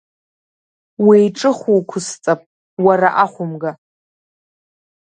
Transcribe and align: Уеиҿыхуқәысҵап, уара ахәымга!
Уеиҿыхуқәысҵап, 1.05 2.41
уара 2.85 3.09
ахәымга! 3.23 3.71